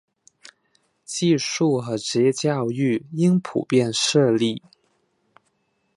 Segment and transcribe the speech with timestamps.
[1.05, 4.63] 技术和职业教育应普遍设立。